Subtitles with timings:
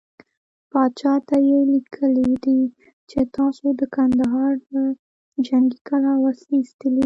[0.71, 2.59] پاچا ته يې ليکلي دي
[3.09, 4.83] چې تاسو د کندهار له
[5.47, 6.99] جنګې کلا وسلې ايستلې.